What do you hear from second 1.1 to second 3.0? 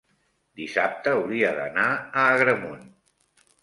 hauria d'anar a Agramunt.